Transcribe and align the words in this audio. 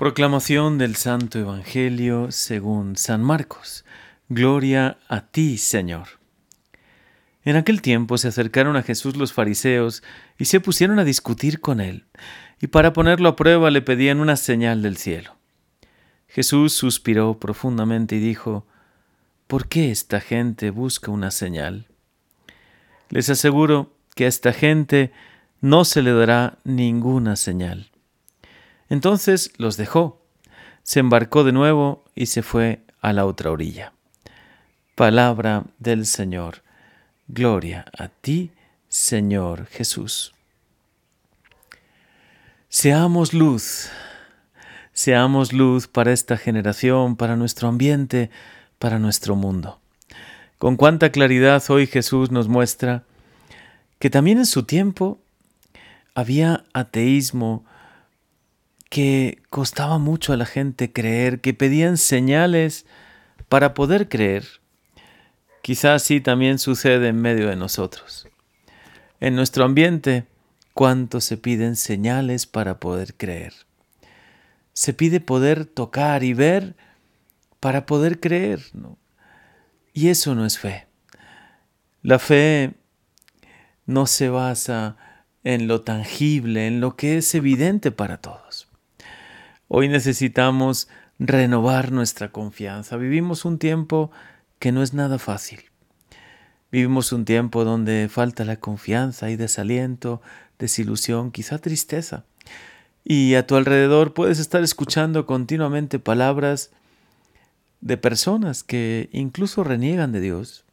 Proclamación 0.00 0.78
del 0.78 0.96
Santo 0.96 1.38
Evangelio 1.38 2.32
según 2.32 2.96
San 2.96 3.22
Marcos. 3.22 3.84
Gloria 4.30 4.96
a 5.08 5.26
ti, 5.26 5.58
Señor. 5.58 6.08
En 7.44 7.56
aquel 7.56 7.82
tiempo 7.82 8.16
se 8.16 8.28
acercaron 8.28 8.76
a 8.78 8.82
Jesús 8.82 9.18
los 9.18 9.34
fariseos 9.34 10.02
y 10.38 10.46
se 10.46 10.58
pusieron 10.58 10.98
a 11.00 11.04
discutir 11.04 11.60
con 11.60 11.82
él, 11.82 12.06
y 12.62 12.68
para 12.68 12.94
ponerlo 12.94 13.28
a 13.28 13.36
prueba 13.36 13.70
le 13.70 13.82
pedían 13.82 14.20
una 14.20 14.36
señal 14.36 14.80
del 14.80 14.96
cielo. 14.96 15.36
Jesús 16.28 16.72
suspiró 16.72 17.38
profundamente 17.38 18.16
y 18.16 18.20
dijo, 18.20 18.66
¿Por 19.48 19.68
qué 19.68 19.90
esta 19.90 20.22
gente 20.22 20.70
busca 20.70 21.10
una 21.10 21.30
señal? 21.30 21.88
Les 23.10 23.28
aseguro 23.28 23.92
que 24.14 24.24
a 24.24 24.28
esta 24.28 24.54
gente 24.54 25.12
no 25.60 25.84
se 25.84 26.00
le 26.00 26.14
dará 26.14 26.56
ninguna 26.64 27.36
señal. 27.36 27.90
Entonces 28.90 29.52
los 29.56 29.76
dejó, 29.76 30.20
se 30.82 31.00
embarcó 31.00 31.44
de 31.44 31.52
nuevo 31.52 32.04
y 32.14 32.26
se 32.26 32.42
fue 32.42 32.80
a 33.00 33.12
la 33.12 33.24
otra 33.24 33.50
orilla. 33.50 33.92
Palabra 34.94 35.64
del 35.78 36.04
Señor. 36.04 36.62
Gloria 37.28 37.86
a 37.96 38.08
ti, 38.08 38.50
Señor 38.88 39.66
Jesús. 39.66 40.34
Seamos 42.68 43.32
luz, 43.32 43.88
seamos 44.92 45.52
luz 45.52 45.86
para 45.86 46.12
esta 46.12 46.36
generación, 46.36 47.16
para 47.16 47.36
nuestro 47.36 47.68
ambiente, 47.68 48.30
para 48.78 48.98
nuestro 48.98 49.36
mundo. 49.36 49.80
Con 50.58 50.76
cuánta 50.76 51.10
claridad 51.10 51.62
hoy 51.68 51.86
Jesús 51.86 52.30
nos 52.30 52.48
muestra 52.48 53.04
que 54.00 54.10
también 54.10 54.38
en 54.38 54.46
su 54.46 54.64
tiempo 54.64 55.20
había 56.14 56.64
ateísmo, 56.72 57.64
que 58.90 59.40
costaba 59.50 59.98
mucho 59.98 60.32
a 60.32 60.36
la 60.36 60.46
gente 60.46 60.92
creer, 60.92 61.40
que 61.40 61.54
pedían 61.54 61.96
señales 61.96 62.84
para 63.48 63.72
poder 63.72 64.08
creer. 64.08 64.44
Quizás 65.62 66.02
así 66.02 66.20
también 66.20 66.58
sucede 66.58 67.08
en 67.08 67.16
medio 67.16 67.48
de 67.48 67.56
nosotros. 67.56 68.28
En 69.20 69.36
nuestro 69.36 69.64
ambiente, 69.64 70.24
¿cuánto 70.74 71.20
se 71.20 71.36
piden 71.36 71.76
señales 71.76 72.46
para 72.46 72.80
poder 72.80 73.14
creer? 73.14 73.54
Se 74.72 74.92
pide 74.92 75.20
poder 75.20 75.66
tocar 75.66 76.24
y 76.24 76.34
ver 76.34 76.74
para 77.60 77.86
poder 77.86 78.18
creer. 78.18 78.60
Y 79.92 80.08
eso 80.08 80.34
no 80.34 80.44
es 80.44 80.58
fe. 80.58 80.86
La 82.02 82.18
fe 82.18 82.72
no 83.86 84.06
se 84.06 84.30
basa 84.30 84.96
en 85.44 85.68
lo 85.68 85.82
tangible, 85.82 86.66
en 86.66 86.80
lo 86.80 86.96
que 86.96 87.18
es 87.18 87.34
evidente 87.34 87.92
para 87.92 88.16
todos. 88.16 88.69
Hoy 89.72 89.88
necesitamos 89.88 90.88
renovar 91.20 91.92
nuestra 91.92 92.32
confianza. 92.32 92.96
Vivimos 92.96 93.44
un 93.44 93.56
tiempo 93.56 94.10
que 94.58 94.72
no 94.72 94.82
es 94.82 94.94
nada 94.94 95.20
fácil. 95.20 95.60
Vivimos 96.72 97.12
un 97.12 97.24
tiempo 97.24 97.64
donde 97.64 98.08
falta 98.10 98.44
la 98.44 98.56
confianza 98.56 99.30
y 99.30 99.36
desaliento, 99.36 100.20
desilusión, 100.58 101.30
quizá 101.30 101.58
tristeza. 101.58 102.24
Y 103.04 103.36
a 103.36 103.46
tu 103.46 103.54
alrededor 103.54 104.12
puedes 104.12 104.40
estar 104.40 104.64
escuchando 104.64 105.24
continuamente 105.24 106.00
palabras 106.00 106.72
de 107.80 107.96
personas 107.96 108.64
que 108.64 109.08
incluso 109.12 109.62
reniegan 109.62 110.10
de 110.10 110.20
Dios 110.20 110.64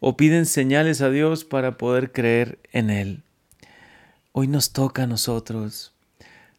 o 0.00 0.16
piden 0.16 0.46
señales 0.46 1.00
a 1.00 1.10
Dios 1.10 1.44
para 1.44 1.78
poder 1.78 2.10
creer 2.10 2.58
en 2.72 2.90
Él. 2.90 3.22
Hoy 4.32 4.48
nos 4.48 4.72
toca 4.72 5.04
a 5.04 5.06
nosotros 5.06 5.92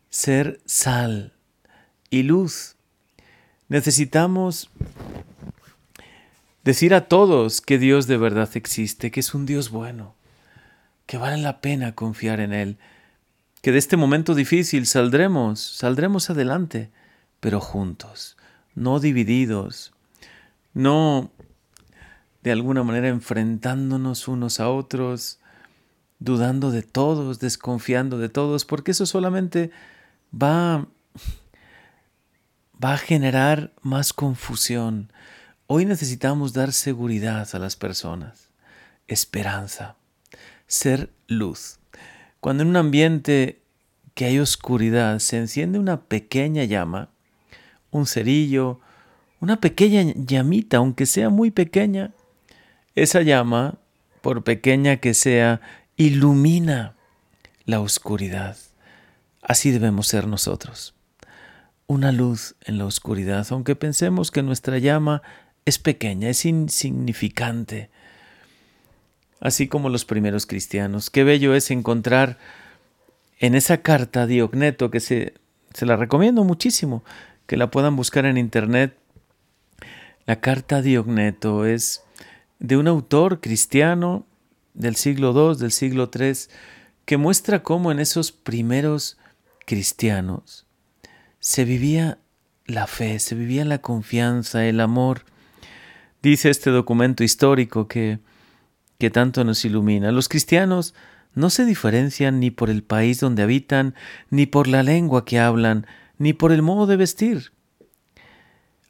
ser 0.10 0.62
sal 0.66 1.34
y 2.14 2.22
luz. 2.22 2.76
Necesitamos 3.70 4.70
decir 6.64 6.94
a 6.94 7.08
todos 7.08 7.60
que 7.60 7.80
Dios 7.80 8.06
de 8.06 8.18
verdad 8.18 8.52
existe, 8.54 9.10
que 9.10 9.20
es 9.20 9.34
un 9.34 9.48
Dios 9.48 9.72
bueno, 9.72 10.14
que 11.08 11.18
vale 11.18 11.42
la 11.42 11.60
pena 11.60 11.96
confiar 11.96 12.40
en 12.40 12.54
Él, 12.54 12.78
que 13.64 13.72
de 13.72 13.80
este 13.80 13.98
momento 13.98 14.36
difícil 14.36 14.86
saldremos, 14.86 15.60
saldremos 15.60 16.30
adelante, 16.30 16.92
pero 17.40 17.60
juntos, 17.60 18.38
no 18.76 19.00
divididos, 19.00 19.92
no 20.76 21.32
de 22.44 22.52
alguna 22.52 22.84
manera 22.84 23.08
enfrentándonos 23.08 24.28
unos 24.28 24.60
a 24.60 24.70
otros, 24.70 25.40
dudando 26.20 26.70
de 26.70 26.84
todos, 26.84 27.40
desconfiando 27.40 28.20
de 28.20 28.30
todos, 28.30 28.66
porque 28.66 28.92
eso 28.92 29.08
solamente 29.08 29.72
va 30.32 30.88
va 32.84 32.94
a 32.94 32.98
generar 32.98 33.72
más 33.82 34.12
confusión. 34.14 35.12
Hoy 35.68 35.86
necesitamos 35.86 36.54
dar 36.54 36.74
seguridad 36.74 37.48
a 37.54 37.60
las 37.60 37.76
personas, 37.76 38.50
esperanza, 39.08 39.96
ser 40.68 41.10
luz. 41.28 41.80
Cuando 42.42 42.64
en 42.64 42.70
un 42.70 42.76
ambiente 42.76 43.62
que 44.16 44.26
hay 44.26 44.40
oscuridad 44.40 45.20
se 45.20 45.38
enciende 45.38 45.80
una 45.80 46.02
pequeña 46.02 46.66
llama, 46.66 47.10
un 47.90 48.06
cerillo, 48.06 48.82
una 49.40 49.62
pequeña 49.62 50.14
llamita, 50.16 50.78
aunque 50.78 51.06
sea 51.06 51.30
muy 51.30 51.52
pequeña, 51.52 52.12
esa 52.96 53.22
llama, 53.22 53.76
por 54.22 54.44
pequeña 54.44 54.98
que 54.98 55.14
sea, 55.14 55.62
ilumina 55.96 56.96
la 57.66 57.80
oscuridad. 57.80 58.58
Así 59.42 59.72
debemos 59.72 60.08
ser 60.08 60.28
nosotros 60.28 60.96
una 61.88 62.12
luz 62.12 62.56
en 62.62 62.78
la 62.78 62.86
oscuridad, 62.86 63.46
aunque 63.50 63.76
pensemos 63.76 64.32
que 64.32 64.44
nuestra 64.44 64.78
llama 64.78 65.22
es 65.66 65.80
pequeña, 65.80 66.30
es 66.30 66.46
insignificante. 66.46 67.90
Así 69.40 69.68
como 69.68 69.90
los 69.90 70.06
primeros 70.06 70.46
cristianos. 70.46 71.10
Qué 71.10 71.24
bello 71.24 71.54
es 71.54 71.70
encontrar 71.72 72.38
en 73.40 73.56
esa 73.56 73.82
carta 73.82 74.26
Diogneto, 74.26 74.90
que 74.90 75.02
se, 75.02 75.34
se 75.74 75.86
la 75.86 75.98
recomiendo 75.98 76.44
muchísimo, 76.44 77.04
que 77.46 77.58
la 77.58 77.70
puedan 77.70 77.96
buscar 77.96 78.26
en 78.26 78.38
internet. 78.38 78.98
La 80.26 80.40
carta 80.40 80.82
Diogneto 80.82 81.66
es 81.66 82.04
de 82.60 82.78
un 82.78 82.88
autor 82.88 83.42
cristiano 83.42 84.26
del 84.74 84.96
siglo 84.96 85.34
II, 85.34 85.60
del 85.60 85.74
siglo 85.74 86.10
III, 86.14 86.34
que 87.06 87.18
muestra 87.18 87.64
cómo 87.64 87.92
en 87.92 88.00
esos 88.00 88.32
primeros 88.32 89.18
cristianos 89.66 90.66
se 91.44 91.66
vivía 91.66 92.20
la 92.66 92.88
fe, 92.88 93.20
se 93.20 93.36
vivía 93.36 93.66
la 93.66 93.80
confianza, 93.80 94.66
el 94.66 94.80
amor. 94.80 95.26
Dice 96.22 96.50
este 96.50 96.70
documento 96.70 97.22
histórico 97.22 97.90
que, 97.90 98.20
que 98.98 99.10
tanto 99.10 99.44
nos 99.44 99.66
ilumina. 99.66 100.14
Los 100.14 100.30
cristianos 100.30 100.96
no 101.34 101.50
se 101.50 101.66
diferencian 101.66 102.40
ni 102.40 102.50
por 102.50 102.70
el 102.70 102.82
país 102.82 103.20
donde 103.20 103.44
habitan, 103.44 103.94
ni 104.30 104.46
por 104.46 104.70
la 104.70 104.84
lengua 104.84 105.26
que 105.26 105.38
hablan, 105.38 105.86
ni 106.18 106.32
por 106.32 106.54
el 106.54 106.62
modo 106.62 106.88
de 106.88 106.96
vestir. 106.96 107.52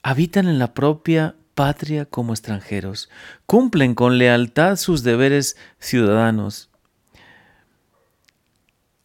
Habitan 0.03 0.47
en 0.47 0.59
la 0.59 0.75
propia 0.75 1.35
patria 1.55 2.05
como 2.05 2.33
extranjeros, 2.33 3.09
cumplen 3.47 3.95
con 3.95 4.19
lealtad 4.19 4.75
sus 4.75 5.01
deberes 5.01 5.57
ciudadanos, 5.79 6.69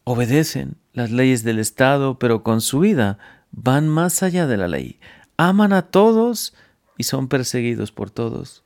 obedecen 0.03 0.77
las 0.93 1.09
leyes 1.09 1.43
del 1.43 1.57
Estado, 1.57 2.19
pero 2.19 2.43
con 2.43 2.61
su 2.61 2.79
vida 2.79 3.17
van 3.51 3.87
más 3.87 4.23
allá 4.23 4.47
de 4.47 4.57
la 4.57 4.67
ley, 4.67 4.99
aman 5.37 5.73
a 5.73 5.83
todos 5.83 6.53
y 6.97 7.03
son 7.03 7.27
perseguidos 7.27 7.91
por 7.91 8.11
todos. 8.11 8.63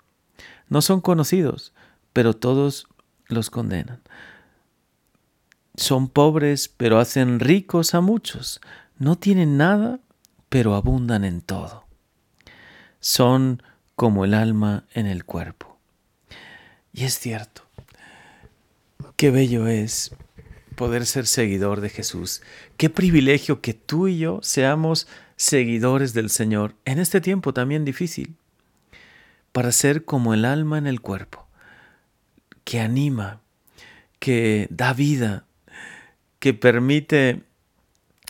No 0.70 0.82
son 0.82 1.02
conocidos, 1.02 1.74
pero 2.14 2.36
todos 2.36 2.88
los 3.28 3.50
condenan. 3.50 4.02
Son 5.76 6.08
pobres, 6.08 6.68
pero 6.68 7.00
hacen 7.00 7.40
ricos 7.40 7.94
a 7.96 8.02
muchos. 8.02 8.62
No 8.98 9.16
tienen 9.16 9.58
nada, 9.58 10.00
pero 10.50 10.76
abundan 10.76 11.26
en 11.26 11.42
todo. 11.42 11.86
Son 13.00 13.62
como 13.96 14.26
el 14.26 14.34
alma 14.34 14.86
en 14.94 15.08
el 15.08 15.26
cuerpo. 15.26 15.78
Y 16.94 17.06
es 17.06 17.18
cierto, 17.18 17.64
qué 19.16 19.32
bello 19.32 19.68
es 19.68 20.16
poder 20.74 21.06
ser 21.06 21.26
seguidor 21.26 21.82
de 21.82 21.90
Jesús. 21.90 22.42
Qué 22.78 22.90
privilegio 22.90 23.62
que 23.62 23.74
tú 23.74 24.08
y 24.08 24.18
yo 24.18 24.40
seamos 24.42 25.08
seguidores 25.36 26.14
del 26.14 26.30
Señor 26.30 26.76
en 26.86 27.00
este 27.00 27.22
tiempo 27.22 27.54
también 27.54 27.86
difícil, 27.86 28.36
para 29.52 29.72
ser 29.72 30.06
como 30.06 30.34
el 30.34 30.46
alma 30.46 30.78
en 30.78 30.88
el 30.88 31.02
cuerpo, 31.02 31.48
que 32.64 32.80
anima, 32.80 33.42
que 34.20 34.68
da 34.70 34.94
vida, 34.94 35.46
que 36.40 36.54
permite 36.54 37.44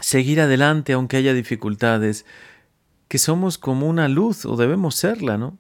seguir 0.02 0.42
adelante 0.42 0.94
aunque 0.94 1.18
haya 1.18 1.34
dificultades, 1.34 2.26
que 3.08 3.18
somos 3.18 3.58
como 3.58 3.88
una 3.88 4.08
luz, 4.08 4.46
o 4.46 4.56
debemos 4.56 4.96
serla, 4.96 5.38
¿no? 5.38 5.58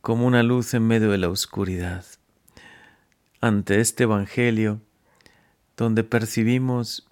Como 0.00 0.26
una 0.26 0.42
luz 0.42 0.74
en 0.74 0.86
medio 0.86 1.10
de 1.10 1.18
la 1.18 1.28
oscuridad. 1.28 2.04
Ante 3.40 3.80
este 3.80 4.04
Evangelio, 4.04 4.80
donde 5.76 6.04
percibimos 6.04 7.06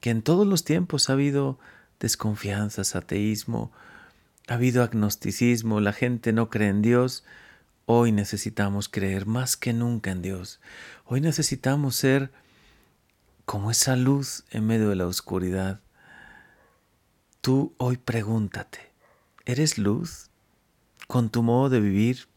que 0.00 0.10
en 0.10 0.22
todos 0.22 0.46
los 0.46 0.64
tiempos 0.64 1.08
ha 1.08 1.14
habido 1.14 1.58
desconfianzas, 2.00 2.96
ateísmo, 2.96 3.70
ha 4.48 4.54
habido 4.54 4.82
agnosticismo, 4.82 5.80
la 5.80 5.92
gente 5.92 6.32
no 6.32 6.50
cree 6.50 6.68
en 6.68 6.82
Dios. 6.82 7.24
Hoy 7.86 8.10
necesitamos 8.12 8.88
creer 8.88 9.26
más 9.26 9.56
que 9.56 9.72
nunca 9.72 10.10
en 10.10 10.22
Dios. 10.22 10.60
Hoy 11.04 11.20
necesitamos 11.20 11.96
ser 11.96 12.32
como 13.44 13.70
esa 13.70 13.96
luz 13.96 14.44
en 14.50 14.66
medio 14.66 14.88
de 14.88 14.96
la 14.96 15.06
oscuridad. 15.06 15.80
Tú 17.40 17.74
hoy 17.78 17.96
pregúntate, 17.96 18.78
¿eres 19.44 19.78
luz? 19.78 20.30
Con 21.06 21.30
tu 21.30 21.42
modo 21.42 21.68
de 21.68 21.80
vivir, 21.80 22.28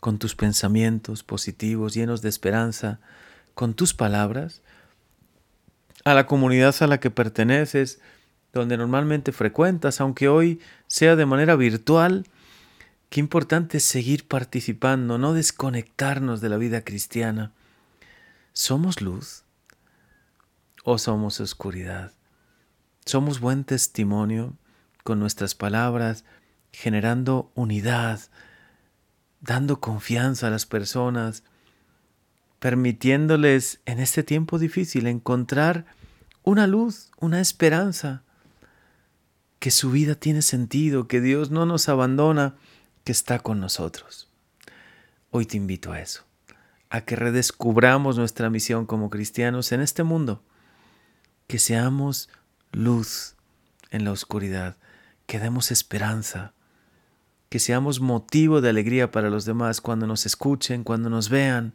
con 0.00 0.18
tus 0.18 0.34
pensamientos 0.34 1.22
positivos, 1.22 1.94
llenos 1.94 2.20
de 2.22 2.28
esperanza, 2.28 3.00
con 3.54 3.74
tus 3.74 3.94
palabras, 3.94 4.62
a 6.04 6.14
la 6.14 6.26
comunidad 6.26 6.74
a 6.80 6.86
la 6.86 7.00
que 7.00 7.10
perteneces, 7.10 8.00
donde 8.52 8.76
normalmente 8.76 9.32
frecuentas, 9.32 10.00
aunque 10.00 10.28
hoy 10.28 10.60
sea 10.86 11.16
de 11.16 11.26
manera 11.26 11.56
virtual, 11.56 12.26
qué 13.08 13.20
importante 13.20 13.78
es 13.78 13.84
seguir 13.84 14.28
participando, 14.28 15.18
no 15.18 15.32
desconectarnos 15.32 16.40
de 16.40 16.48
la 16.48 16.56
vida 16.56 16.82
cristiana. 16.84 17.52
¿Somos 18.52 19.00
luz 19.00 19.44
o 20.84 20.98
somos 20.98 21.40
oscuridad? 21.40 22.12
¿Somos 23.06 23.40
buen 23.40 23.64
testimonio 23.64 24.54
con 25.02 25.20
nuestras 25.20 25.54
palabras, 25.54 26.24
generando 26.72 27.50
unidad, 27.54 28.20
dando 29.40 29.80
confianza 29.80 30.46
a 30.46 30.50
las 30.50 30.66
personas, 30.66 31.44
permitiéndoles 32.64 33.80
en 33.84 34.00
este 34.00 34.22
tiempo 34.22 34.58
difícil 34.58 35.06
encontrar 35.06 35.84
una 36.44 36.66
luz, 36.66 37.10
una 37.20 37.42
esperanza, 37.42 38.22
que 39.58 39.70
su 39.70 39.90
vida 39.90 40.14
tiene 40.14 40.40
sentido, 40.40 41.06
que 41.06 41.20
Dios 41.20 41.50
no 41.50 41.66
nos 41.66 41.90
abandona, 41.90 42.54
que 43.04 43.12
está 43.12 43.38
con 43.38 43.60
nosotros. 43.60 44.30
Hoy 45.30 45.44
te 45.44 45.58
invito 45.58 45.92
a 45.92 46.00
eso, 46.00 46.24
a 46.88 47.02
que 47.02 47.16
redescubramos 47.16 48.16
nuestra 48.16 48.48
misión 48.48 48.86
como 48.86 49.10
cristianos 49.10 49.70
en 49.72 49.82
este 49.82 50.02
mundo, 50.02 50.42
que 51.46 51.58
seamos 51.58 52.30
luz 52.72 53.34
en 53.90 54.06
la 54.06 54.12
oscuridad, 54.12 54.78
que 55.26 55.38
demos 55.38 55.70
esperanza, 55.70 56.54
que 57.50 57.58
seamos 57.58 58.00
motivo 58.00 58.62
de 58.62 58.70
alegría 58.70 59.10
para 59.10 59.28
los 59.28 59.44
demás 59.44 59.82
cuando 59.82 60.06
nos 60.06 60.24
escuchen, 60.24 60.82
cuando 60.82 61.10
nos 61.10 61.28
vean, 61.28 61.74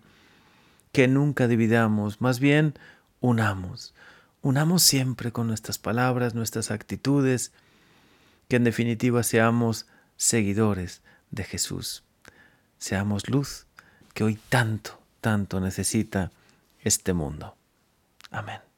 que 0.92 1.08
nunca 1.08 1.48
dividamos, 1.48 2.22
más 2.22 2.40
bien 2.40 2.74
unamos, 3.20 3.94
unamos 4.42 4.84
siempre 4.84 5.32
con 5.32 5.48
nuestras 5.48 5.78
palabras, 5.78 6.36
nuestras 6.36 6.72
actitudes, 6.72 7.52
que 8.48 8.56
en 8.56 8.64
definitiva 8.64 9.24
seamos 9.24 9.86
seguidores 10.18 11.02
de 11.32 11.44
Jesús. 11.44 12.04
Seamos 12.78 13.30
luz 13.30 13.68
que 14.14 14.24
hoy 14.24 14.40
tanto, 14.50 15.00
tanto 15.22 15.60
necesita 15.60 16.32
este 16.82 17.14
mundo. 17.14 17.56
Amén. 18.32 18.69